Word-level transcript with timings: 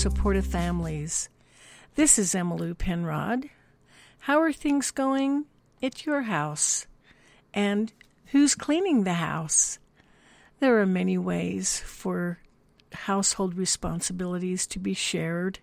supportive 0.00 0.46
families. 0.46 1.28
This 1.94 2.18
is 2.18 2.32
Emmylou 2.32 2.78
Penrod. 2.78 3.50
How 4.20 4.40
are 4.40 4.50
things 4.50 4.90
going 4.90 5.44
at 5.82 6.06
your 6.06 6.22
house? 6.22 6.86
And 7.52 7.92
who's 8.28 8.54
cleaning 8.54 9.04
the 9.04 9.12
house? 9.12 9.78
There 10.58 10.80
are 10.80 10.86
many 10.86 11.18
ways 11.18 11.80
for 11.80 12.38
household 12.92 13.58
responsibilities 13.58 14.66
to 14.68 14.78
be 14.78 14.94
shared 14.94 15.58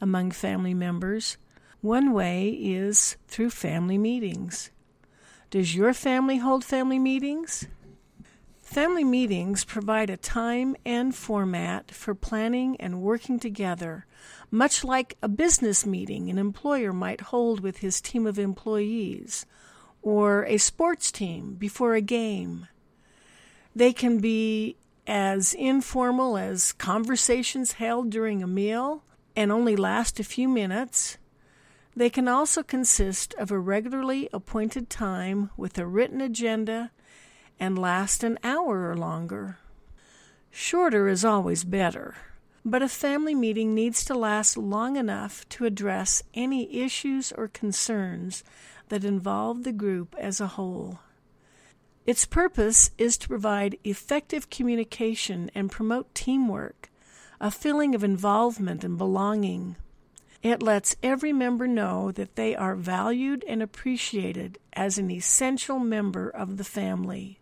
among 0.00 0.30
family 0.30 0.72
members. 0.72 1.36
One 1.82 2.14
way 2.14 2.48
is 2.48 3.18
through 3.28 3.50
family 3.50 3.98
meetings. 3.98 4.70
Does 5.50 5.74
your 5.74 5.92
family 5.92 6.38
hold 6.38 6.64
family 6.64 6.98
meetings? 6.98 7.66
Family 8.70 9.02
meetings 9.02 9.64
provide 9.64 10.10
a 10.10 10.16
time 10.16 10.76
and 10.86 11.12
format 11.12 11.90
for 11.90 12.14
planning 12.14 12.76
and 12.76 13.02
working 13.02 13.40
together, 13.40 14.06
much 14.48 14.84
like 14.84 15.16
a 15.20 15.28
business 15.28 15.84
meeting 15.84 16.30
an 16.30 16.38
employer 16.38 16.92
might 16.92 17.20
hold 17.20 17.58
with 17.58 17.78
his 17.78 18.00
team 18.00 18.28
of 18.28 18.38
employees, 18.38 19.44
or 20.02 20.44
a 20.44 20.56
sports 20.56 21.10
team 21.10 21.54
before 21.54 21.96
a 21.96 22.00
game. 22.00 22.68
They 23.74 23.92
can 23.92 24.20
be 24.20 24.76
as 25.04 25.52
informal 25.52 26.38
as 26.38 26.70
conversations 26.70 27.72
held 27.72 28.10
during 28.10 28.40
a 28.40 28.46
meal 28.46 29.02
and 29.34 29.50
only 29.50 29.74
last 29.74 30.20
a 30.20 30.24
few 30.24 30.48
minutes. 30.48 31.18
They 31.96 32.08
can 32.08 32.28
also 32.28 32.62
consist 32.62 33.34
of 33.34 33.50
a 33.50 33.58
regularly 33.58 34.28
appointed 34.32 34.88
time 34.88 35.50
with 35.56 35.76
a 35.76 35.84
written 35.88 36.20
agenda 36.20 36.92
and 37.60 37.78
last 37.78 38.24
an 38.24 38.38
hour 38.42 38.90
or 38.90 38.96
longer. 38.96 39.58
Shorter 40.50 41.06
is 41.06 41.24
always 41.24 41.62
better, 41.62 42.16
but 42.64 42.82
a 42.82 42.88
family 42.88 43.34
meeting 43.34 43.74
needs 43.74 44.04
to 44.06 44.14
last 44.14 44.56
long 44.56 44.96
enough 44.96 45.48
to 45.50 45.66
address 45.66 46.22
any 46.34 46.82
issues 46.82 47.30
or 47.30 47.46
concerns 47.46 48.42
that 48.88 49.04
involve 49.04 49.62
the 49.62 49.72
group 49.72 50.16
as 50.18 50.40
a 50.40 50.48
whole. 50.48 50.98
Its 52.06 52.24
purpose 52.24 52.90
is 52.98 53.16
to 53.18 53.28
provide 53.28 53.78
effective 53.84 54.50
communication 54.50 55.50
and 55.54 55.70
promote 55.70 56.12
teamwork, 56.14 56.90
a 57.40 57.50
feeling 57.50 57.94
of 57.94 58.02
involvement 58.02 58.82
and 58.82 58.98
belonging. 58.98 59.76
It 60.42 60.62
lets 60.62 60.96
every 61.02 61.32
member 61.32 61.68
know 61.68 62.10
that 62.12 62.36
they 62.36 62.56
are 62.56 62.74
valued 62.74 63.44
and 63.46 63.62
appreciated 63.62 64.58
as 64.72 64.96
an 64.98 65.10
essential 65.10 65.78
member 65.78 66.30
of 66.30 66.56
the 66.56 66.64
family. 66.64 67.39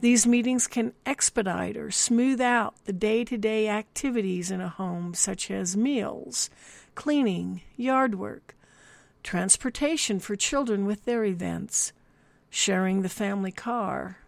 These 0.00 0.26
meetings 0.26 0.66
can 0.66 0.94
expedite 1.04 1.76
or 1.76 1.90
smooth 1.90 2.40
out 2.40 2.74
the 2.86 2.92
day 2.92 3.22
to 3.24 3.36
day 3.36 3.68
activities 3.68 4.50
in 4.50 4.62
a 4.62 4.68
home, 4.68 5.12
such 5.12 5.50
as 5.50 5.76
meals, 5.76 6.48
cleaning, 6.94 7.60
yard 7.76 8.14
work, 8.14 8.56
transportation 9.22 10.18
for 10.18 10.36
children 10.36 10.86
with 10.86 11.04
their 11.04 11.26
events, 11.26 11.92
sharing 12.48 13.02
the 13.02 13.10
family 13.10 13.52
car, 13.52 14.20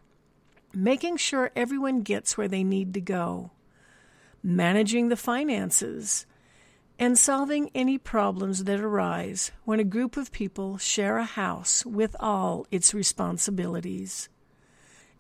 making 0.75 1.17
sure 1.17 1.51
everyone 1.57 2.03
gets 2.03 2.37
where 2.37 2.49
they 2.49 2.63
need 2.63 2.93
to 2.93 3.01
go, 3.01 3.51
managing 4.43 5.09
the 5.09 5.17
finances, 5.17 6.27
and 6.99 7.19
solving 7.19 7.71
any 7.75 7.97
problems 7.97 8.65
that 8.65 8.79
arise 8.79 9.53
when 9.65 9.81
a 9.81 9.85
group 9.85 10.19
of 10.19 10.33
people 10.33 10.77
share 10.77 11.17
a 11.17 11.25
house 11.25 11.87
with 11.87 12.15
all 12.21 12.67
its 12.71 12.93
responsibilities. 12.93 14.29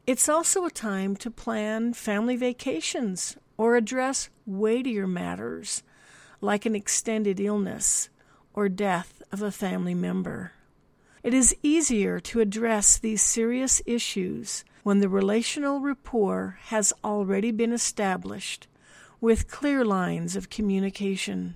It's 0.04 0.28
also 0.28 0.64
a 0.64 0.70
time 0.70 1.14
to 1.16 1.30
plan 1.30 1.92
family 1.92 2.34
vacations 2.34 3.36
or 3.56 3.76
address 3.76 4.30
weightier 4.44 5.06
matters 5.06 5.84
like 6.40 6.66
an 6.66 6.74
extended 6.74 7.38
illness 7.38 8.08
or 8.52 8.68
death 8.68 9.22
of 9.30 9.42
a 9.42 9.52
family 9.52 9.94
member. 9.94 10.54
It 11.22 11.32
is 11.32 11.54
easier 11.62 12.18
to 12.18 12.40
address 12.40 12.98
these 12.98 13.22
serious 13.22 13.80
issues 13.86 14.64
when 14.82 14.98
the 14.98 15.08
relational 15.08 15.80
rapport 15.80 16.58
has 16.64 16.92
already 17.04 17.52
been 17.52 17.72
established 17.72 18.66
with 19.20 19.48
clear 19.48 19.84
lines 19.84 20.34
of 20.34 20.50
communication. 20.50 21.54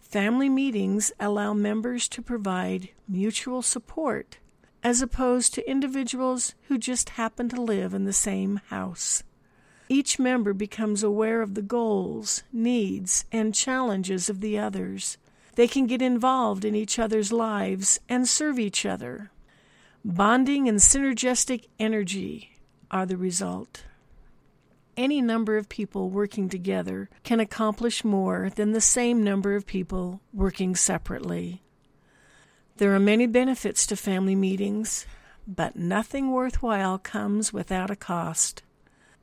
Family 0.00 0.48
meetings 0.48 1.12
allow 1.20 1.54
members 1.54 2.08
to 2.08 2.22
provide 2.22 2.88
mutual 3.06 3.62
support 3.62 4.38
as 4.82 5.02
opposed 5.02 5.54
to 5.54 5.70
individuals 5.70 6.54
who 6.68 6.78
just 6.78 7.10
happen 7.10 7.48
to 7.48 7.60
live 7.60 7.94
in 7.94 8.04
the 8.04 8.12
same 8.12 8.60
house. 8.68 9.22
Each 9.88 10.18
member 10.18 10.52
becomes 10.52 11.02
aware 11.02 11.40
of 11.40 11.54
the 11.54 11.62
goals, 11.62 12.42
needs, 12.52 13.24
and 13.32 13.54
challenges 13.54 14.28
of 14.28 14.40
the 14.40 14.58
others. 14.58 15.16
They 15.54 15.66
can 15.66 15.86
get 15.86 16.02
involved 16.02 16.64
in 16.64 16.74
each 16.74 16.98
other's 16.98 17.32
lives 17.32 17.98
and 18.08 18.28
serve 18.28 18.58
each 18.58 18.84
other. 18.84 19.30
Bonding 20.04 20.68
and 20.68 20.78
synergistic 20.78 21.66
energy 21.78 22.56
are 22.90 23.06
the 23.06 23.16
result. 23.16 23.84
Any 24.96 25.20
number 25.22 25.56
of 25.56 25.68
people 25.68 26.10
working 26.10 26.48
together 26.48 27.08
can 27.22 27.40
accomplish 27.40 28.04
more 28.04 28.50
than 28.54 28.72
the 28.72 28.80
same 28.80 29.22
number 29.22 29.54
of 29.54 29.66
people 29.66 30.20
working 30.32 30.74
separately. 30.74 31.62
There 32.78 32.94
are 32.94 33.00
many 33.00 33.26
benefits 33.26 33.88
to 33.88 33.96
family 33.96 34.36
meetings, 34.36 35.04
but 35.48 35.74
nothing 35.74 36.30
worthwhile 36.30 36.96
comes 36.96 37.52
without 37.52 37.90
a 37.90 37.96
cost. 37.96 38.62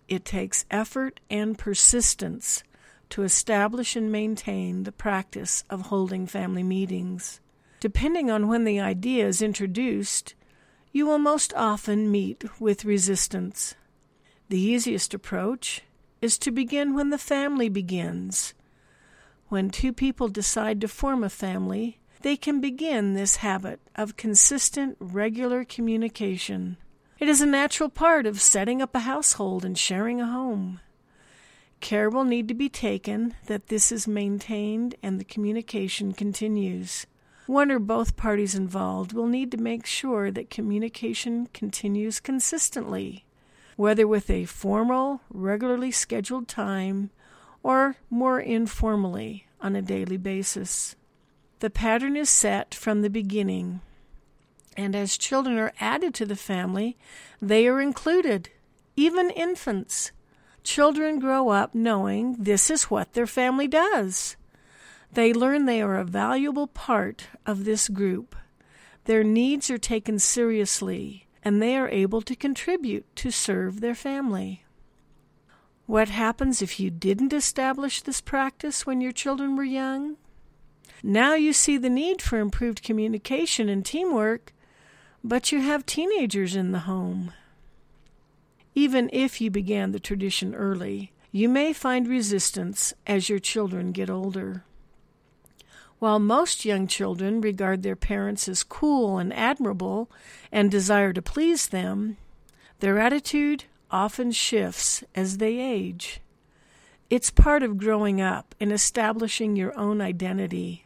It 0.09 0.25
takes 0.25 0.65
effort 0.69 1.21
and 1.29 1.57
persistence 1.57 2.63
to 3.11 3.23
establish 3.23 3.95
and 3.95 4.11
maintain 4.11 4.83
the 4.83 4.91
practice 4.91 5.63
of 5.69 5.83
holding 5.83 6.27
family 6.27 6.63
meetings. 6.63 7.39
Depending 7.79 8.29
on 8.29 8.49
when 8.49 8.65
the 8.65 8.81
idea 8.81 9.25
is 9.25 9.41
introduced, 9.41 10.35
you 10.91 11.05
will 11.05 11.17
most 11.17 11.53
often 11.53 12.11
meet 12.11 12.59
with 12.59 12.83
resistance. 12.83 13.73
The 14.49 14.59
easiest 14.59 15.13
approach 15.13 15.81
is 16.21 16.37
to 16.39 16.51
begin 16.51 16.93
when 16.93 17.09
the 17.09 17.17
family 17.17 17.69
begins. 17.69 18.53
When 19.47 19.69
two 19.69 19.93
people 19.93 20.27
decide 20.27 20.81
to 20.81 20.89
form 20.89 21.23
a 21.23 21.29
family, 21.29 21.99
they 22.25 22.35
can 22.35 22.59
begin 22.59 23.13
this 23.13 23.35
habit 23.35 23.79
of 23.95 24.17
consistent, 24.17 24.97
regular 24.99 25.63
communication. 25.63 26.75
It 27.19 27.29
is 27.29 27.39
a 27.39 27.45
natural 27.45 27.87
part 27.87 28.25
of 28.25 28.41
setting 28.41 28.81
up 28.81 28.95
a 28.95 29.01
household 29.01 29.63
and 29.63 29.77
sharing 29.77 30.19
a 30.19 30.25
home. 30.25 30.79
Care 31.81 32.09
will 32.09 32.23
need 32.23 32.47
to 32.47 32.55
be 32.55 32.67
taken 32.67 33.35
that 33.45 33.67
this 33.67 33.91
is 33.91 34.07
maintained 34.07 34.95
and 35.03 35.19
the 35.19 35.23
communication 35.23 36.13
continues. 36.13 37.05
One 37.45 37.69
or 37.69 37.77
both 37.77 38.17
parties 38.17 38.55
involved 38.55 39.13
will 39.13 39.27
need 39.27 39.51
to 39.51 39.57
make 39.57 39.85
sure 39.85 40.31
that 40.31 40.49
communication 40.49 41.47
continues 41.53 42.19
consistently, 42.19 43.23
whether 43.75 44.07
with 44.07 44.31
a 44.31 44.45
formal, 44.45 45.21
regularly 45.29 45.91
scheduled 45.91 46.47
time 46.47 47.11
or 47.61 47.97
more 48.09 48.39
informally 48.39 49.45
on 49.61 49.75
a 49.75 49.83
daily 49.83 50.17
basis. 50.17 50.95
The 51.65 51.71
pattern 51.71 52.15
is 52.15 52.29
set 52.29 52.75
from 52.75 53.01
the 53.01 53.09
beginning, 53.09 53.81
and 54.77 54.95
as 54.95 55.17
children 55.17 55.57
are 55.57 55.73
added 55.79 56.13
to 56.13 56.25
the 56.27 56.35
family, 56.35 56.95
they 57.41 57.67
are 57.67 57.81
included, 57.81 58.49
even 58.95 59.31
infants. 59.31 60.11
Children 60.63 61.17
grow 61.17 61.49
up 61.49 61.73
knowing 61.73 62.35
this 62.37 62.69
is 62.69 62.91
what 62.91 63.13
their 63.13 63.25
family 63.25 63.67
does. 63.67 64.35
They 65.11 65.33
learn 65.33 65.65
they 65.65 65.81
are 65.81 65.97
a 65.97 66.03
valuable 66.03 66.67
part 66.67 67.29
of 67.47 67.65
this 67.65 67.89
group. 67.89 68.35
Their 69.05 69.23
needs 69.23 69.71
are 69.71 69.79
taken 69.79 70.19
seriously, 70.19 71.25
and 71.41 71.59
they 71.59 71.75
are 71.77 71.89
able 71.89 72.21
to 72.21 72.35
contribute 72.35 73.07
to 73.15 73.31
serve 73.31 73.81
their 73.81 73.95
family. 73.95 74.63
What 75.87 76.09
happens 76.09 76.61
if 76.61 76.79
you 76.79 76.91
didn't 76.91 77.33
establish 77.33 78.03
this 78.03 78.21
practice 78.21 78.85
when 78.85 79.01
your 79.01 79.11
children 79.11 79.55
were 79.55 79.63
young? 79.63 80.17
Now 81.07 81.35
you 81.35 81.53
see 81.53 81.77
the 81.77 81.87
need 81.87 82.19
for 82.19 82.39
improved 82.39 82.81
communication 82.81 83.69
and 83.69 83.85
teamwork, 83.85 84.51
but 85.23 85.51
you 85.51 85.61
have 85.61 85.85
teenagers 85.85 86.55
in 86.55 86.71
the 86.71 86.79
home. 86.79 87.31
Even 88.73 89.11
if 89.13 89.39
you 89.39 89.51
began 89.51 89.91
the 89.91 89.99
tradition 89.99 90.55
early, 90.55 91.11
you 91.31 91.47
may 91.47 91.73
find 91.73 92.07
resistance 92.07 92.91
as 93.05 93.29
your 93.29 93.37
children 93.37 93.91
get 93.91 94.09
older. 94.09 94.63
While 95.99 96.17
most 96.17 96.65
young 96.65 96.87
children 96.87 97.39
regard 97.39 97.83
their 97.83 97.95
parents 97.95 98.49
as 98.49 98.63
cool 98.63 99.19
and 99.19 99.31
admirable 99.31 100.09
and 100.51 100.71
desire 100.71 101.13
to 101.13 101.21
please 101.21 101.67
them, 101.67 102.17
their 102.79 102.97
attitude 102.97 103.65
often 103.91 104.31
shifts 104.31 105.03
as 105.13 105.37
they 105.37 105.59
age. 105.59 106.19
It's 107.11 107.29
part 107.29 107.61
of 107.61 107.77
growing 107.77 108.19
up 108.19 108.55
and 108.59 108.71
establishing 108.71 109.55
your 109.55 109.77
own 109.77 110.01
identity 110.01 110.84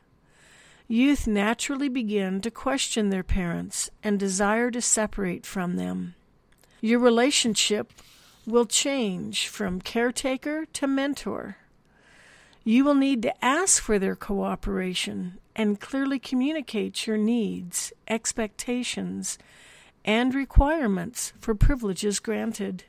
youth 0.89 1.27
naturally 1.27 1.87
begin 1.87 2.41
to 2.41 2.49
question 2.49 3.11
their 3.11 3.23
parents 3.23 3.91
and 4.03 4.19
desire 4.19 4.71
to 4.71 4.81
separate 4.81 5.45
from 5.45 5.75
them. 5.75 6.15
Your 6.81 6.99
relationship 6.99 7.93
will 8.47 8.65
change 8.65 9.47
from 9.47 9.81
caretaker 9.81 10.65
to 10.65 10.87
mentor. 10.87 11.57
You 12.63 12.83
will 12.83 12.95
need 12.95 13.21
to 13.21 13.45
ask 13.45 13.81
for 13.81 13.99
their 13.99 14.15
cooperation 14.15 15.37
and 15.55 15.79
clearly 15.79 16.17
communicate 16.17 17.05
your 17.05 17.17
needs, 17.17 17.93
expectations, 18.07 19.37
and 20.03 20.33
requirements 20.33 21.33
for 21.39 21.53
privileges 21.53 22.19
granted. 22.19 22.85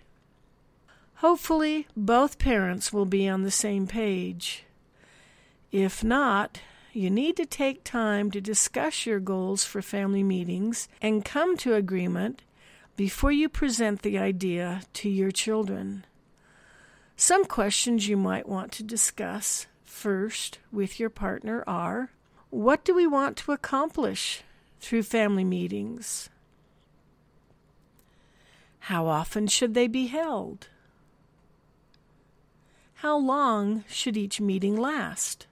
Hopefully, 1.17 1.87
both 1.95 2.39
parents 2.39 2.95
will 2.95 3.05
be 3.05 3.29
on 3.29 3.43
the 3.43 3.51
same 3.51 3.87
page. 3.87 4.65
If 5.71 6.03
not, 6.03 6.61
you 6.93 7.11
need 7.11 7.37
to 7.37 7.47
take 7.47 7.85
time 7.85 8.31
to 8.31 8.41
discuss 8.41 9.07
your 9.07 9.21
goals 9.21 9.65
for 9.65 9.81
family 9.81 10.23
meetings 10.23 10.89
and 11.01 11.25
come 11.25 11.57
to 11.59 11.75
agreement 11.75 12.43
before 12.97 13.33
you 13.33 13.49
present 13.49 14.03
the 14.03 14.19
idea 14.19 14.83
to 14.95 15.09
your 15.09 15.31
children. 15.31 16.05
Some 17.17 17.45
questions 17.45 18.09
you 18.09 18.17
might 18.17 18.49
want 18.49 18.73
to 18.73 18.83
discuss 18.83 19.67
first 19.85 20.59
with 20.73 20.99
your 20.99 21.11
partner 21.11 21.63
are 21.67 22.11
What 22.51 22.85
do 22.85 22.95
we 22.95 23.07
want 23.07 23.37
to 23.39 23.53
accomplish 23.53 24.43
through 24.81 25.05
family 25.05 25.45
meetings? 25.45 26.31
How 28.81 29.07
often 29.07 29.47
should 29.47 29.75
they 29.75 29.87
be 29.87 30.07
held? 30.09 30.69
How 32.95 33.17
long 33.17 33.85
should 33.89 34.17
each 34.17 34.41
meeting 34.41 34.77
last? 34.77 35.47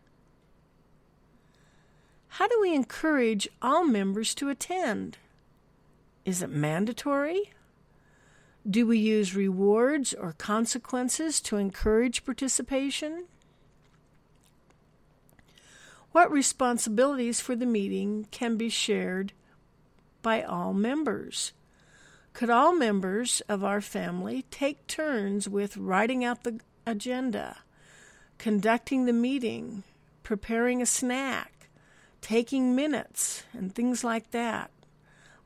How 2.38 2.46
do 2.46 2.60
we 2.60 2.72
encourage 2.72 3.48
all 3.60 3.84
members 3.84 4.32
to 4.36 4.48
attend? 4.48 5.18
Is 6.24 6.40
it 6.40 6.50
mandatory? 6.50 7.50
Do 8.64 8.86
we 8.86 8.96
use 8.96 9.34
rewards 9.34 10.14
or 10.14 10.34
consequences 10.38 11.40
to 11.40 11.56
encourage 11.56 12.24
participation? 12.24 13.24
What 16.12 16.30
responsibilities 16.30 17.40
for 17.40 17.56
the 17.56 17.66
meeting 17.66 18.28
can 18.30 18.56
be 18.56 18.68
shared 18.68 19.32
by 20.22 20.40
all 20.40 20.72
members? 20.72 21.50
Could 22.34 22.50
all 22.50 22.72
members 22.72 23.42
of 23.48 23.64
our 23.64 23.80
family 23.80 24.44
take 24.52 24.86
turns 24.86 25.48
with 25.48 25.76
writing 25.76 26.24
out 26.24 26.44
the 26.44 26.60
agenda, 26.86 27.56
conducting 28.38 29.06
the 29.06 29.12
meeting, 29.12 29.82
preparing 30.22 30.80
a 30.80 30.86
snack, 30.86 31.57
taking 32.20 32.74
minutes, 32.74 33.44
and 33.52 33.74
things 33.74 34.04
like 34.04 34.30
that. 34.32 34.70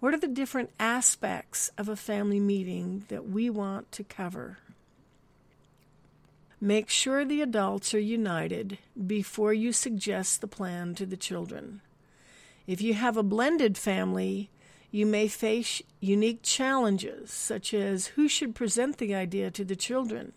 What 0.01 0.15
are 0.15 0.19
the 0.19 0.27
different 0.27 0.71
aspects 0.81 1.71
of 1.79 1.89
a 1.89 1.97
family 1.97 2.41
meeting 2.41 3.05
that 3.09 3.29
we 3.29 3.49
want 3.49 3.93
to 3.93 4.05
cover? 4.05 4.59
Make 6.61 6.89
sure 6.89 7.25
the 7.25 7.43
adults 7.43 7.93
are 7.95 8.01
united 8.01 8.79
before 9.07 9.53
you 9.53 9.73
suggest 9.73 10.41
the 10.41 10.49
plan 10.49 10.95
to 10.95 11.07
the 11.07 11.17
children. 11.17 11.81
If 12.67 12.81
you 12.81 12.95
have 12.95 13.17
a 13.17 13.23
blended 13.23 13.77
family, 13.77 14.51
you 14.91 15.07
may 15.07 15.27
face 15.27 15.83
unique 16.01 16.43
challenges, 16.43 17.31
such 17.31 17.73
as 17.75 18.09
who 18.09 18.29
should 18.29 18.55
present 18.55 18.99
the 18.99 19.15
idea 19.15 19.51
to 19.51 19.65
the 19.65 19.75
children. 19.75 20.33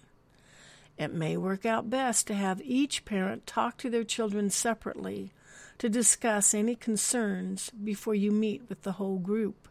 It 0.97 1.13
may 1.13 1.38
work 1.38 1.65
out 1.65 1.89
best 1.89 2.25
to 2.27 2.33
have 2.33 2.61
each 2.61 3.05
parent 3.05 3.45
talk 3.45 3.77
to 3.77 3.89
their 3.89 4.03
children 4.03 4.49
separately 4.49 5.31
to 5.77 5.89
discuss 5.89 6.54
any 6.54 6.75
concerns 6.75 7.69
before 7.72 8.16
you 8.16 8.31
meet 8.31 8.63
with 8.69 8.83
the 8.83 8.94
whole 8.94 9.18
group. 9.18 9.68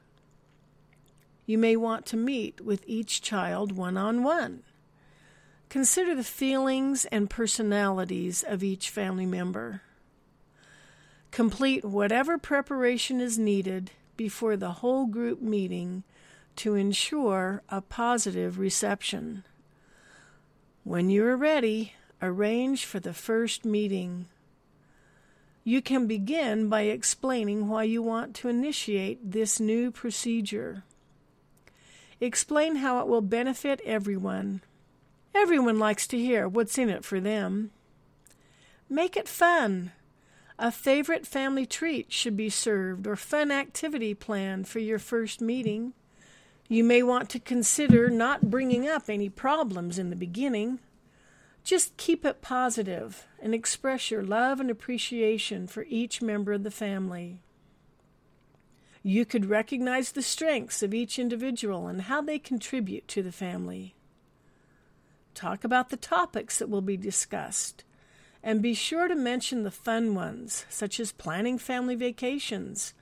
You 1.47 1.59
may 1.59 1.77
want 1.77 2.06
to 2.06 2.17
meet 2.17 2.61
with 2.61 2.85
each 2.87 3.21
child 3.21 3.73
one 3.73 3.97
on 3.97 4.23
one. 4.23 4.62
Consider 5.69 6.15
the 6.15 6.25
feelings 6.25 7.05
and 7.06 7.29
personalities 7.29 8.45
of 8.47 8.62
each 8.62 8.91
family 8.91 9.27
member. 9.27 9.83
Complete 11.31 11.85
whatever 11.85 12.39
preparation 12.39 13.21
is 13.21 13.39
needed 13.39 13.91
before 14.17 14.56
the 14.56 14.73
whole 14.73 15.06
group 15.06 15.43
meeting 15.43 16.05
to 16.56 16.77
ensure 16.77 17.62
a 17.69 17.81
positive 17.81 18.59
reception. 18.59 19.43
When 20.85 21.11
you 21.11 21.25
are 21.25 21.37
ready, 21.37 21.95
arrange 22.23 22.85
for 22.85 23.01
the 23.01 23.12
first 23.12 23.65
meeting. 23.65 24.27
You 25.66 25.81
can 25.81 26.06
begin 26.06 26.69
by 26.69 26.82
explaining 26.82 27.69
why 27.69 27.84
you 27.84 28.02
want 28.02 28.34
to 28.37 28.49
initiate 28.49 29.32
this 29.32 29.58
new 29.58 29.90
procedure. 29.90 30.84
Explain 32.20 32.76
how 32.76 33.00
it 33.00 33.06
will 33.06 33.22
benefit 33.22 33.81
everyone. 33.82 34.61
Everyone 35.34 35.78
likes 35.78 36.06
to 36.08 36.19
hear 36.19 36.46
what's 36.46 36.76
in 36.76 36.90
it 36.90 37.02
for 37.02 37.19
them. 37.19 37.70
Make 38.90 39.16
it 39.16 39.26
fun. 39.26 39.93
A 40.58 40.70
favorite 40.70 41.26
family 41.26 41.64
treat 41.64 42.12
should 42.12 42.37
be 42.37 42.50
served 42.50 43.06
or 43.06 43.17
fun 43.17 43.50
activity 43.50 44.14
planned 44.14 44.69
for 44.69 44.78
your 44.78 44.99
first 44.99 45.40
meeting. 45.40 45.94
You 46.69 46.84
may 46.84 47.02
want 47.02 47.31
to 47.31 47.40
consider 47.40 48.10
not 48.10 48.50
bringing 48.50 48.87
up 48.87 49.08
any 49.08 49.31
problems 49.31 49.99
in 49.99 50.10
the 50.10 50.17
beginning. 50.17 50.78
Just 51.64 51.96
keep 51.96 52.26
it 52.26 52.43
positive 52.43 53.26
and 53.40 53.55
express 53.55 54.11
your 54.11 54.22
love 54.22 54.61
and 54.61 54.70
appreciation 54.70 55.66
for 55.66 55.87
each 55.88 56.20
member 56.20 56.52
of 56.52 56.62
the 56.62 56.70
family. 56.70 57.40
You 59.02 59.25
could 59.25 59.46
recognize 59.46 60.12
the 60.12 60.22
strengths 60.22 60.82
of 60.82 60.93
each 60.93 61.19
individual 61.19 61.88
and 61.88 62.02
how 62.02 62.20
they 62.20 62.38
contribute 62.38 63.08
to 63.08 63.22
the 63.22 63.32
family. 63.32 63.94
Talk 65.34 65.64
about 65.64 65.88
the 65.88 65.96
topics 65.96 66.58
that 66.58 66.69
will 66.69 66.82
be 66.82 66.99
discussed, 66.99 67.82
and 68.43 68.60
be 68.60 68.75
sure 68.75 69.08
to 69.08 69.14
mention 69.14 69.62
the 69.62 69.70
fun 69.70 70.14
ones, 70.14 70.67
such 70.69 71.00
as 71.00 71.12
planning 71.12 71.56
family 71.56 71.94
vacations, 71.94 72.93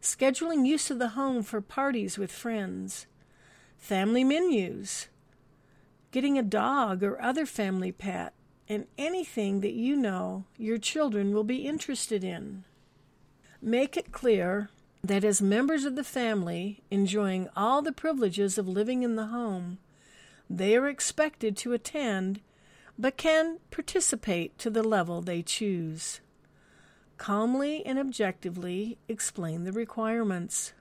scheduling 0.00 0.66
use 0.66 0.90
of 0.90 0.98
the 0.98 1.08
home 1.08 1.42
for 1.42 1.60
parties 1.60 2.16
with 2.16 2.32
friends, 2.32 3.06
family 3.76 4.24
menus, 4.24 5.08
getting 6.10 6.38
a 6.38 6.42
dog 6.42 7.02
or 7.02 7.20
other 7.20 7.46
family 7.46 7.92
pet, 7.92 8.32
and 8.68 8.86
anything 8.96 9.60
that 9.60 9.72
you 9.72 9.96
know 9.96 10.44
your 10.56 10.78
children 10.78 11.32
will 11.32 11.44
be 11.44 11.66
interested 11.66 12.22
in. 12.22 12.64
Make 13.60 13.96
it 13.96 14.12
clear 14.12 14.70
that 15.02 15.24
as 15.24 15.40
members 15.40 15.84
of 15.84 15.96
the 15.96 16.04
family 16.04 16.82
enjoying 16.90 17.48
all 17.56 17.82
the 17.82 17.92
privileges 17.92 18.58
of 18.58 18.68
living 18.68 19.02
in 19.02 19.16
the 19.16 19.26
home, 19.26 19.78
they 20.50 20.76
are 20.76 20.88
expected 20.88 21.56
to 21.58 21.72
attend 21.72 22.40
but 22.98 23.16
can 23.16 23.58
participate 23.70 24.58
to 24.58 24.70
the 24.70 24.82
level 24.82 25.20
they 25.20 25.42
choose. 25.42 26.20
Calmly 27.16 27.84
and 27.86 27.98
objectively 27.98 28.98
explain 29.08 29.64
the 29.64 29.72
requirements. 29.72 30.72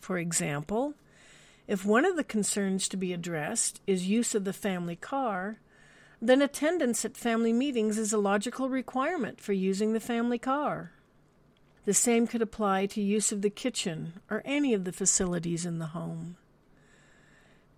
For 0.00 0.18
example, 0.18 0.94
if 1.66 1.84
one 1.84 2.04
of 2.04 2.16
the 2.16 2.24
concerns 2.24 2.88
to 2.88 2.96
be 2.96 3.12
addressed 3.12 3.80
is 3.86 4.08
use 4.08 4.34
of 4.34 4.44
the 4.44 4.52
family 4.52 4.96
car, 4.96 5.58
then 6.20 6.40
attendance 6.40 7.04
at 7.04 7.16
family 7.16 7.52
meetings 7.52 7.98
is 7.98 8.12
a 8.12 8.18
logical 8.18 8.68
requirement 8.68 9.40
for 9.40 9.52
using 9.52 9.92
the 9.92 10.00
family 10.00 10.38
car. 10.38 10.92
The 11.84 11.94
same 11.94 12.26
could 12.26 12.42
apply 12.42 12.86
to 12.86 13.00
use 13.00 13.30
of 13.30 13.42
the 13.42 13.50
kitchen 13.50 14.14
or 14.30 14.42
any 14.44 14.74
of 14.74 14.84
the 14.84 14.92
facilities 14.92 15.64
in 15.64 15.78
the 15.78 15.86
home. 15.86 16.36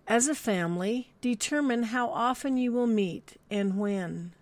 As 0.07 0.27
a 0.27 0.33
family, 0.33 1.11
determine 1.21 1.83
how 1.83 2.09
often 2.09 2.57
you 2.57 2.71
will 2.71 2.87
meet 2.87 3.39
and 3.51 3.77
when. 3.77 4.33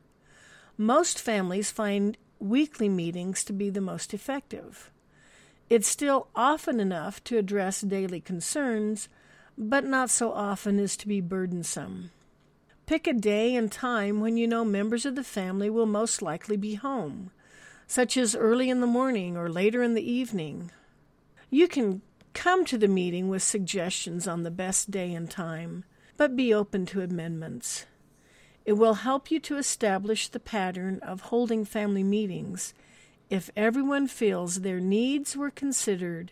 Most 0.77 1.19
families 1.19 1.71
find 1.71 2.17
weekly 2.39 2.87
meetings 2.87 3.43
to 3.43 3.51
be 3.51 3.69
the 3.69 3.81
most 3.81 4.13
effective. 4.13 4.91
It's 5.69 5.87
still 5.87 6.29
often 6.33 6.79
enough 6.79 7.21
to 7.25 7.37
address 7.37 7.81
daily 7.81 8.21
concerns, 8.21 9.09
but 9.57 9.83
not 9.83 10.09
so 10.09 10.31
often 10.31 10.79
as 10.79 10.95
to 10.97 11.07
be 11.07 11.19
burdensome. 11.19 12.11
Pick 12.85 13.07
a 13.07 13.13
day 13.13 13.55
and 13.55 13.71
time 13.71 14.19
when 14.19 14.37
you 14.37 14.47
know 14.47 14.63
members 14.63 15.05
of 15.05 15.15
the 15.15 15.23
family 15.23 15.69
will 15.69 15.85
most 15.85 16.21
likely 16.21 16.55
be 16.55 16.75
home, 16.75 17.31
such 17.87 18.15
as 18.15 18.35
early 18.35 18.69
in 18.69 18.81
the 18.81 18.87
morning 18.87 19.35
or 19.35 19.49
later 19.49 19.81
in 19.81 19.93
the 19.93 20.11
evening. 20.11 20.71
You 21.49 21.67
can 21.67 22.01
come 22.33 22.65
to 22.65 22.77
the 22.77 22.87
meeting 22.87 23.29
with 23.29 23.41
suggestions 23.41 24.27
on 24.27 24.43
the 24.43 24.51
best 24.51 24.91
day 24.91 25.13
and 25.13 25.29
time, 25.29 25.85
but 26.17 26.35
be 26.35 26.53
open 26.53 26.85
to 26.87 27.01
amendments. 27.01 27.85
It 28.63 28.73
will 28.73 28.95
help 28.95 29.31
you 29.31 29.39
to 29.39 29.57
establish 29.57 30.27
the 30.27 30.39
pattern 30.39 30.99
of 31.01 31.21
holding 31.21 31.65
family 31.65 32.03
meetings 32.03 32.73
if 33.29 33.49
everyone 33.55 34.07
feels 34.07 34.61
their 34.61 34.79
needs 34.79 35.35
were 35.35 35.51
considered 35.51 36.31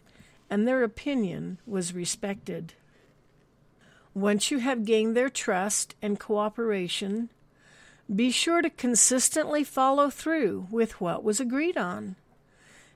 and 0.49 0.67
their 0.67 0.83
opinion 0.83 1.57
was 1.65 1.93
respected. 1.93 2.73
Once 4.15 4.49
you 4.49 4.59
have 4.59 4.85
gained 4.85 5.13
their 5.15 5.29
trust 5.29 5.93
and 6.01 6.21
cooperation, 6.21 7.29
be 8.13 8.31
sure 8.31 8.61
to 8.61 8.69
consistently 8.69 9.61
follow 9.61 10.09
through 10.09 10.65
with 10.71 11.01
what 11.01 11.21
was 11.21 11.41
agreed 11.41 11.75
on. 11.75 12.15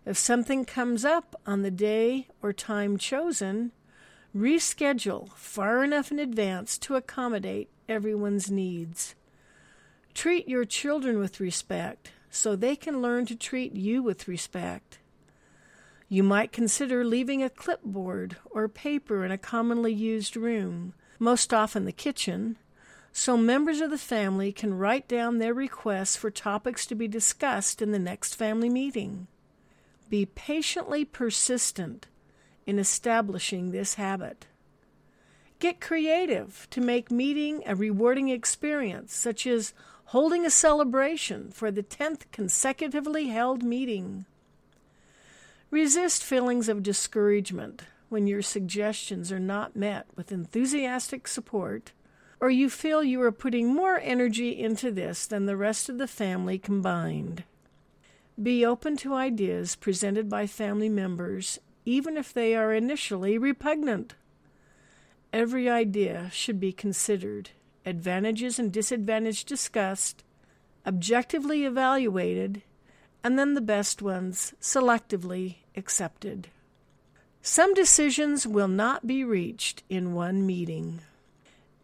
If 0.06 0.18
something 0.18 0.64
comes 0.64 1.04
up 1.04 1.36
on 1.46 1.62
the 1.62 1.72
day 1.72 2.28
or 2.42 2.54
time 2.54 2.98
chosen, 2.98 3.74
reschedule 4.34 5.30
far 5.34 5.84
enough 5.84 6.10
in 6.10 6.20
advance 6.20 6.78
to 6.78 6.96
accommodate 6.96 7.70
everyone's 7.90 8.50
needs. 8.50 9.14
Treat 10.14 10.48
your 10.48 10.64
children 10.64 11.20
with 11.20 11.42
respect, 11.42 12.12
so 12.30 12.56
they 12.56 12.78
can 12.78 13.02
learn 13.02 13.26
to 13.26 13.36
treat 13.36 13.76
you 13.76 14.02
with 14.02 14.30
respect. 14.30 15.00
You 16.08 16.24
might 16.24 16.54
consider 16.54 17.04
leaving 17.04 17.44
a 17.44 17.50
clipboard 17.50 18.38
or 18.46 18.70
paper 18.70 19.26
in 19.26 19.32
a 19.32 19.38
commonly 19.38 19.94
used 19.94 20.38
room, 20.38 20.94
most 21.20 21.54
often 21.54 21.86
the 21.86 21.92
kitchen, 21.92 22.58
so 23.12 23.36
members 23.36 23.82
of 23.82 23.92
the 23.92 23.98
family 23.98 24.52
can 24.52 24.78
write 24.78 25.08
down 25.08 25.38
their 25.38 25.54
requests 25.54 26.16
for 26.16 26.32
topics 26.32 26.86
to 26.86 26.96
be 26.96 27.08
discussed 27.08 27.82
in 27.82 27.92
the 27.92 28.00
next 28.00 28.36
family 28.36 28.70
meeting. 28.70 29.28
Be 30.10 30.26
patiently 30.26 31.06
persistent 31.06 32.08
in 32.66 32.80
establishing 32.80 33.72
this 33.72 33.96
habit. 33.96 34.48
Get 35.60 35.82
creative 35.82 36.68
to 36.72 36.80
make 36.80 37.12
meeting 37.12 37.64
a 37.66 37.76
rewarding 37.76 38.30
experience, 38.30 39.14
such 39.14 39.46
as 39.46 39.74
holding 40.06 40.46
a 40.46 40.50
celebration 40.50 41.52
for 41.52 41.70
the 41.70 41.84
10th 41.84 42.22
consecutively 42.32 43.28
held 43.28 43.62
meeting. 43.62 44.26
Resist 45.70 46.24
feelings 46.24 46.70
of 46.70 46.82
discouragement 46.82 47.84
when 48.10 48.28
your 48.28 48.42
suggestions 48.42 49.32
are 49.32 49.40
not 49.40 49.76
met 49.76 50.08
with 50.16 50.32
enthusiastic 50.32 51.28
support, 51.28 51.94
or 52.40 52.50
you 52.50 52.70
feel 52.70 53.04
you 53.04 53.22
are 53.22 53.32
putting 53.32 53.74
more 53.74 54.00
energy 54.00 54.60
into 54.60 54.92
this 54.92 55.26
than 55.28 55.46
the 55.46 55.58
rest 55.58 55.90
of 55.90 55.98
the 55.98 56.08
family 56.08 56.58
combined. 56.58 57.44
Be 58.42 58.66
open 58.66 58.96
to 58.98 59.14
ideas 59.14 59.76
presented 59.76 60.30
by 60.30 60.48
family 60.48 60.90
members, 60.90 61.60
even 61.86 62.18
if 62.18 62.34
they 62.34 62.56
are 62.56 62.74
initially 62.74 63.38
repugnant. 63.38 64.16
Every 65.34 65.70
idea 65.70 66.30
should 66.32 66.60
be 66.60 66.72
considered, 66.72 67.52
advantages 67.86 68.58
and 68.58 68.72
disadvantages 68.72 69.44
discussed, 69.44 70.24
objectively 70.86 71.66
evaluated, 71.66 72.64
and 73.24 73.38
then 73.38 73.54
the 73.54 73.62
best 73.62 74.02
ones 74.02 74.54
selectively 74.62 75.58
accepted. 75.76 76.50
Some 77.42 77.74
decisions 77.74 78.46
will 78.46 78.68
not 78.68 79.08
be 79.08 79.24
reached 79.24 79.84
in 79.90 80.14
one 80.14 80.46
meeting. 80.46 81.02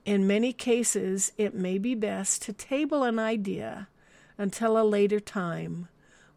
In 0.03 0.27
many 0.27 0.51
cases, 0.51 1.31
it 1.37 1.55
may 1.55 1.77
be 1.77 1.95
best 1.95 2.41
to 2.43 2.53
table 2.53 3.03
an 3.03 3.19
idea 3.19 3.87
until 4.37 4.77
a 4.77 4.83
later 4.83 5.19
time 5.19 5.87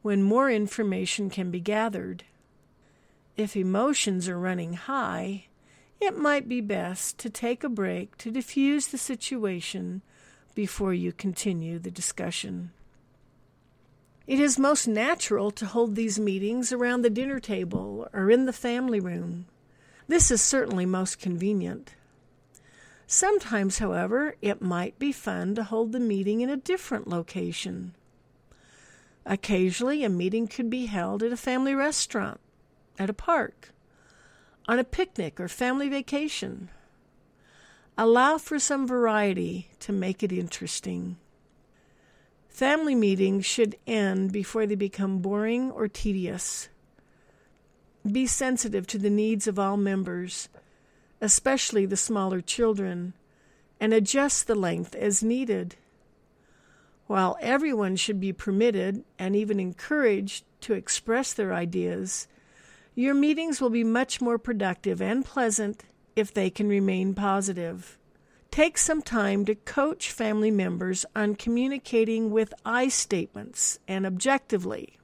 when 0.03 0.23
more 0.23 0.49
information 0.51 1.31
can 1.31 1.51
be 1.51 1.61
gathered. 1.61 2.25
If 3.37 3.57
emotions 3.57 4.29
are 4.29 4.39
running 4.39 4.75
high, 4.75 5.47
it 6.01 6.17
might 6.17 6.49
be 6.49 6.61
best 6.61 7.19
to 7.19 7.29
take 7.29 7.65
a 7.65 7.69
break 7.69 8.17
to 8.19 8.31
diffuse 8.31 8.87
the 8.87 8.99
situation 8.99 10.03
before 10.55 10.95
you 10.95 11.13
continue 11.13 11.81
the 11.81 11.91
discussion. 11.91 12.71
It 14.29 14.39
is 14.39 14.59
most 14.59 14.87
natural 14.87 15.51
to 15.53 15.65
hold 15.65 15.95
these 15.95 16.21
meetings 16.21 16.71
around 16.71 17.01
the 17.01 17.09
dinner 17.09 17.41
table 17.41 18.07
or 18.13 18.31
in 18.31 18.45
the 18.45 18.53
family 18.53 19.01
room. 19.01 19.47
This 20.07 20.31
is 20.31 20.43
certainly 20.43 20.85
most 20.85 21.19
convenient. 21.19 21.95
Sometimes, 23.07 23.79
however, 23.79 24.37
it 24.43 24.61
might 24.61 24.99
be 24.99 25.13
fun 25.13 25.55
to 25.55 25.65
hold 25.65 25.93
the 25.93 25.99
meeting 25.99 26.43
in 26.43 26.51
a 26.51 26.59
different 26.59 27.09
location. 27.09 27.95
Occasionally, 29.25 30.05
a 30.05 30.11
meeting 30.11 30.47
could 30.47 30.69
be 30.69 30.85
held 30.85 31.23
at 31.23 31.33
a 31.33 31.37
family 31.37 31.75
restaurant, 31.75 32.39
at 32.99 33.09
a 33.09 33.15
park, 33.15 33.71
on 34.69 34.79
a 34.79 34.85
picnic 34.85 35.41
or 35.41 35.49
family 35.49 35.89
vacation. 35.89 36.69
Allow 37.97 38.37
for 38.37 38.59
some 38.59 38.87
variety 38.87 39.71
to 39.81 39.91
make 39.91 40.23
it 40.23 40.33
interesting. 40.33 41.17
Family 42.59 42.97
meetings 42.97 43.47
should 43.47 43.77
end 43.87 44.33
before 44.33 44.67
they 44.67 44.75
become 44.75 45.21
boring 45.21 45.71
or 45.71 45.87
tedious. 45.87 46.69
Be 48.05 48.27
sensitive 48.27 48.85
to 48.89 48.99
the 48.99 49.11
needs 49.11 49.47
of 49.47 49.61
all 49.61 49.77
members, 49.77 50.49
especially 51.21 51.87
the 51.87 51.97
smaller 51.97 52.41
children, 52.41 53.13
and 53.79 53.95
adjust 53.95 54.49
the 54.49 54.57
length 54.57 54.97
as 54.97 55.23
needed. 55.23 55.77
While 57.07 57.39
everyone 57.41 57.95
should 57.95 58.19
be 58.19 58.33
permitted 58.33 59.05
and 59.21 59.37
even 59.37 59.61
encouraged 59.61 60.45
to 60.63 60.75
express 60.75 61.33
their 61.33 61.55
ideas, 61.55 62.27
your 62.97 63.15
meetings 63.15 63.61
will 63.61 63.71
be 63.71 63.85
much 63.85 64.21
more 64.21 64.37
productive 64.37 65.01
and 65.01 65.25
pleasant 65.25 65.85
if 66.17 66.35
they 66.35 66.51
can 66.51 66.69
remain 66.69 67.15
positive. 67.15 67.99
Take 68.51 68.79
some 68.79 69.03
time 69.03 69.45
to 69.45 69.55
coach 69.55 70.11
family 70.11 70.51
members 70.51 71.05
on 71.15 71.37
communicating 71.37 72.31
with 72.31 72.53
I 72.65 72.89
statements 72.89 73.79
and 73.87 74.05
objectively. 74.05 74.99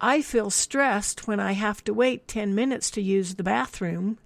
I 0.00 0.22
feel 0.22 0.50
stressed 0.50 1.26
when 1.26 1.40
I 1.40 1.52
have 1.52 1.82
to 1.84 1.94
wait 1.94 2.28
10 2.28 2.54
minutes 2.54 2.90
to 2.92 3.02
use 3.02 3.34
the 3.34 3.42
bathroom 3.42 4.18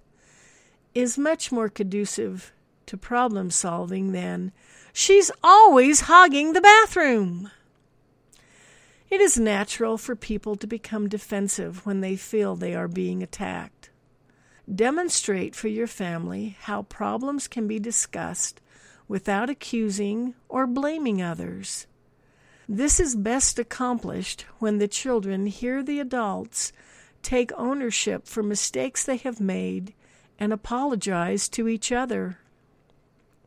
is 0.93 1.17
much 1.17 1.51
more 1.51 1.69
conducive 1.69 2.53
to 2.85 2.97
problem 2.97 3.49
solving 3.49 4.11
than 4.11 4.51
she's 4.91 5.31
always 5.43 6.01
hogging 6.01 6.53
the 6.53 6.61
bathroom. 6.61 7.49
It 9.09 9.21
is 9.21 9.39
natural 9.39 9.97
for 9.97 10.15
people 10.15 10.55
to 10.57 10.67
become 10.67 11.07
defensive 11.07 11.85
when 11.85 12.01
they 12.01 12.15
feel 12.15 12.55
they 12.55 12.75
are 12.75 12.87
being 12.87 13.23
attacked. 13.23 13.82
Demonstrate 14.71 15.55
for 15.55 15.67
your 15.67 15.87
family 15.87 16.55
how 16.61 16.83
problems 16.83 17.47
can 17.47 17.67
be 17.67 17.79
discussed 17.79 18.61
without 19.07 19.49
accusing 19.49 20.35
or 20.47 20.65
blaming 20.65 21.21
others. 21.21 21.85
This 22.67 22.97
is 22.99 23.15
best 23.15 23.59
accomplished 23.59 24.45
when 24.59 24.77
the 24.77 24.87
children 24.87 25.47
hear 25.47 25.83
the 25.83 25.99
adults 25.99 26.71
take 27.21 27.51
ownership 27.57 28.25
for 28.25 28.41
mistakes 28.41 29.03
they 29.03 29.17
have 29.17 29.41
made 29.41 29.93
and 30.39 30.53
apologize 30.53 31.49
to 31.49 31.67
each 31.67 31.91
other. 31.91 32.39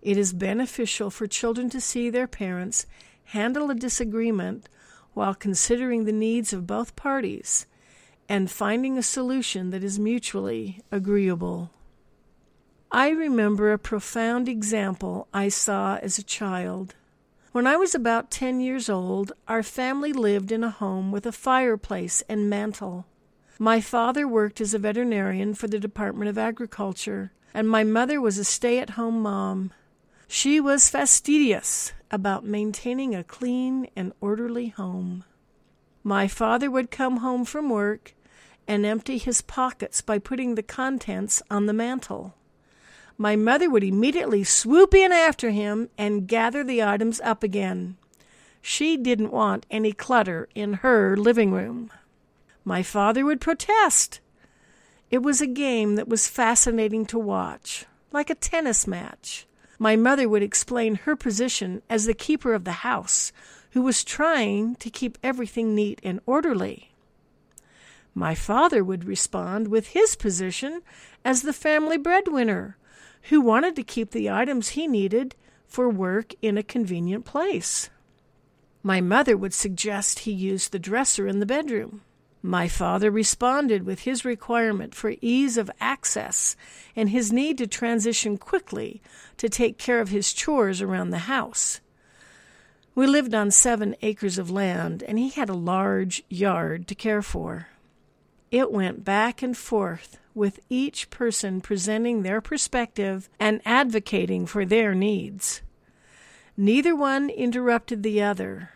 It 0.02 0.18
is 0.18 0.34
beneficial 0.34 1.10
for 1.10 1.26
children 1.26 1.70
to 1.70 1.80
see 1.80 2.10
their 2.10 2.26
parents 2.26 2.86
handle 3.24 3.70
a 3.70 3.74
disagreement 3.74 4.68
while 5.14 5.34
considering 5.34 6.04
the 6.04 6.12
needs 6.12 6.52
of 6.52 6.66
both 6.66 6.94
parties 6.94 7.66
and 8.28 8.50
finding 8.50 8.98
a 8.98 9.02
solution 9.02 9.70
that 9.70 9.84
is 9.84 9.98
mutually 9.98 10.80
agreeable. 10.90 11.70
I 12.90 13.10
remember 13.10 13.72
a 13.72 13.78
profound 13.78 14.48
example 14.48 15.28
I 15.34 15.48
saw 15.48 15.96
as 15.96 16.18
a 16.18 16.22
child. 16.22 16.94
When 17.52 17.66
I 17.66 17.76
was 17.76 17.94
about 17.94 18.30
10 18.30 18.60
years 18.60 18.88
old, 18.88 19.32
our 19.48 19.62
family 19.62 20.12
lived 20.12 20.52
in 20.52 20.62
a 20.62 20.70
home 20.70 21.10
with 21.10 21.26
a 21.26 21.32
fireplace 21.32 22.22
and 22.28 22.50
mantel. 22.50 23.06
My 23.58 23.80
father 23.80 24.28
worked 24.28 24.60
as 24.60 24.74
a 24.74 24.78
veterinarian 24.78 25.54
for 25.54 25.66
the 25.66 25.78
Department 25.78 26.28
of 26.28 26.36
Agriculture, 26.36 27.32
and 27.54 27.68
my 27.68 27.84
mother 27.84 28.20
was 28.20 28.36
a 28.36 28.44
stay 28.44 28.78
at 28.78 28.90
home 28.90 29.22
mom. 29.22 29.72
She 30.28 30.60
was 30.60 30.90
fastidious 30.90 31.92
about 32.10 32.44
maintaining 32.44 33.14
a 33.14 33.24
clean 33.24 33.88
and 33.96 34.12
orderly 34.20 34.68
home. 34.68 35.24
My 36.02 36.28
father 36.28 36.70
would 36.70 36.90
come 36.90 37.18
home 37.18 37.44
from 37.44 37.70
work 37.70 38.14
and 38.68 38.86
empty 38.86 39.18
his 39.18 39.42
pockets 39.42 40.00
by 40.00 40.18
putting 40.18 40.54
the 40.54 40.62
contents 40.62 41.42
on 41.50 41.66
the 41.66 41.72
mantel. 41.72 42.34
My 43.18 43.36
mother 43.36 43.70
would 43.70 43.84
immediately 43.84 44.44
swoop 44.44 44.94
in 44.94 45.10
after 45.12 45.50
him 45.50 45.88
and 45.96 46.28
gather 46.28 46.62
the 46.62 46.82
items 46.82 47.20
up 47.22 47.42
again. 47.42 47.96
She 48.60 48.96
didn't 48.96 49.32
want 49.32 49.64
any 49.70 49.92
clutter 49.92 50.48
in 50.54 50.74
her 50.74 51.16
living 51.16 51.52
room. 51.52 51.90
My 52.64 52.82
father 52.82 53.24
would 53.24 53.40
protest. 53.40 54.20
It 55.10 55.22
was 55.22 55.40
a 55.40 55.46
game 55.46 55.94
that 55.94 56.08
was 56.08 56.28
fascinating 56.28 57.06
to 57.06 57.18
watch, 57.18 57.86
like 58.12 58.28
a 58.28 58.34
tennis 58.34 58.86
match. 58.86 59.46
My 59.78 59.94
mother 59.94 60.28
would 60.28 60.42
explain 60.42 60.96
her 60.96 61.14
position 61.14 61.82
as 61.88 62.06
the 62.06 62.14
keeper 62.14 62.54
of 62.54 62.64
the 62.64 62.82
house, 62.82 63.32
who 63.70 63.82
was 63.82 64.02
trying 64.02 64.74
to 64.76 64.90
keep 64.90 65.16
everything 65.22 65.74
neat 65.74 66.00
and 66.02 66.20
orderly. 66.26 66.90
My 68.18 68.34
father 68.34 68.82
would 68.82 69.04
respond 69.04 69.68
with 69.68 69.88
his 69.88 70.16
position 70.16 70.80
as 71.22 71.42
the 71.42 71.52
family 71.52 71.98
breadwinner, 71.98 72.78
who 73.28 73.42
wanted 73.42 73.76
to 73.76 73.82
keep 73.82 74.12
the 74.12 74.30
items 74.30 74.70
he 74.70 74.86
needed 74.86 75.34
for 75.66 75.90
work 75.90 76.32
in 76.40 76.56
a 76.56 76.62
convenient 76.62 77.26
place. 77.26 77.90
My 78.82 79.02
mother 79.02 79.36
would 79.36 79.52
suggest 79.52 80.20
he 80.20 80.32
use 80.32 80.68
the 80.68 80.78
dresser 80.78 81.28
in 81.28 81.40
the 81.40 81.46
bedroom. 81.46 82.00
My 82.40 82.68
father 82.68 83.10
responded 83.10 83.84
with 83.84 84.00
his 84.00 84.24
requirement 84.24 84.94
for 84.94 85.16
ease 85.20 85.58
of 85.58 85.70
access 85.78 86.56
and 86.94 87.10
his 87.10 87.30
need 87.30 87.58
to 87.58 87.66
transition 87.66 88.38
quickly 88.38 89.02
to 89.36 89.50
take 89.50 89.76
care 89.76 90.00
of 90.00 90.08
his 90.08 90.32
chores 90.32 90.80
around 90.80 91.10
the 91.10 91.28
house. 91.28 91.82
We 92.94 93.06
lived 93.06 93.34
on 93.34 93.50
seven 93.50 93.94
acres 94.00 94.38
of 94.38 94.50
land, 94.50 95.02
and 95.02 95.18
he 95.18 95.28
had 95.28 95.50
a 95.50 95.54
large 95.54 96.22
yard 96.30 96.88
to 96.88 96.94
care 96.94 97.20
for. 97.20 97.68
It 98.50 98.70
went 98.70 99.04
back 99.04 99.42
and 99.42 99.56
forth, 99.56 100.18
with 100.34 100.60
each 100.68 101.10
person 101.10 101.60
presenting 101.60 102.22
their 102.22 102.40
perspective 102.40 103.28
and 103.40 103.60
advocating 103.64 104.46
for 104.46 104.64
their 104.64 104.94
needs. 104.94 105.62
Neither 106.56 106.94
one 106.94 107.30
interrupted 107.30 108.02
the 108.02 108.22
other, 108.22 108.70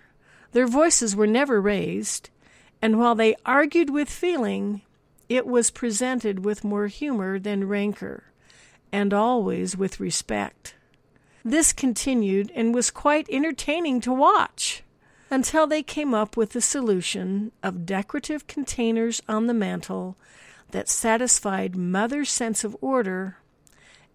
Their 0.52 0.66
voices 0.66 1.14
were 1.14 1.28
never 1.28 1.60
raised, 1.60 2.30
and 2.82 2.98
while 2.98 3.14
they 3.14 3.36
argued 3.46 3.90
with 3.90 4.10
feeling, 4.10 4.82
it 5.28 5.46
was 5.46 5.70
presented 5.70 6.44
with 6.44 6.64
more 6.64 6.88
humor 6.88 7.38
than 7.38 7.68
rancor, 7.68 8.24
and 8.90 9.14
always 9.14 9.76
with 9.76 10.00
respect. 10.00 10.74
This 11.44 11.72
continued 11.72 12.50
and 12.54 12.74
was 12.74 12.90
quite 12.90 13.28
entertaining 13.30 14.00
to 14.00 14.12
watch 14.12 14.82
until 15.30 15.66
they 15.66 15.82
came 15.82 16.12
up 16.12 16.36
with 16.36 16.50
the 16.50 16.60
solution 16.60 17.52
of 17.62 17.86
decorative 17.86 18.46
containers 18.46 19.22
on 19.28 19.46
the 19.46 19.54
mantel 19.54 20.16
that 20.72 20.88
satisfied 20.88 21.76
Mother's 21.76 22.30
sense 22.30 22.64
of 22.64 22.76
order 22.80 23.36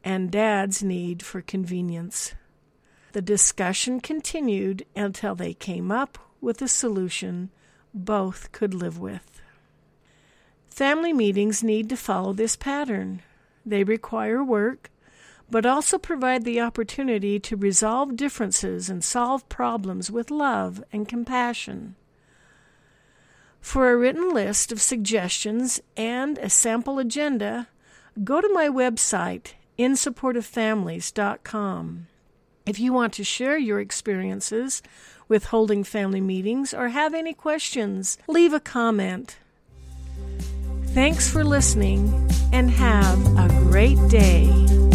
and 0.04 0.30
Dad's 0.30 0.84
need 0.84 1.24
for 1.24 1.42
convenience. 1.42 2.36
The 3.14 3.22
discussion 3.22 4.02
continued 4.02 4.86
until 4.96 5.36
they 5.36 5.54
came 5.54 5.92
up 5.92 6.18
with 6.42 6.62
a 6.62 6.68
solution 6.68 7.50
both 7.94 8.52
could 8.52 8.74
live 8.74 9.00
with. 9.00 9.42
Family 10.68 11.14
meetings 11.14 11.64
need 11.64 11.88
to 11.90 11.98
follow 11.98 12.34
this 12.34 12.58
pattern. 12.58 13.22
They 13.66 13.86
require 13.86 14.44
work, 14.44 14.92
but 15.50 15.66
also 15.66 15.98
provide 15.98 16.44
the 16.44 16.62
opportunity 16.62 17.40
to 17.40 17.56
resolve 17.56 18.16
differences 18.16 18.88
and 18.90 19.04
solve 19.04 19.50
problems 19.50 20.12
with 20.12 20.30
love 20.32 20.84
and 20.92 21.08
compassion. 21.08 21.96
For 23.62 23.92
a 23.92 23.98
written 23.98 24.34
list 24.34 24.72
of 24.72 24.82
suggestions 24.82 25.80
and 25.98 26.38
a 26.38 26.50
sample 26.50 27.00
agenda, 27.00 27.68
go 28.24 28.40
to 28.40 28.54
my 28.54 28.70
website, 28.70 29.54
insupportivefamilies.com. 29.80 32.08
If 32.66 32.80
you 32.80 32.94
want 32.94 33.14
to 33.14 33.24
share 33.24 33.58
your 33.58 33.80
experiences 33.80 34.82
with 35.28 35.46
holding 35.46 35.84
family 35.84 36.22
meetings 36.22 36.74
or 36.74 36.90
have 36.90 37.14
any 37.14 37.34
questions, 37.34 38.18
leave 38.28 38.54
a 38.54 38.60
comment. 38.60 39.38
Thanks 40.88 41.30
for 41.30 41.44
listening 41.44 42.30
and 42.54 42.72
have 42.72 43.20
a 43.38 43.50
great 43.66 44.00
day. 44.08 44.95